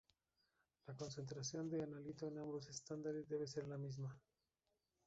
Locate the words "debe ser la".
3.29-3.77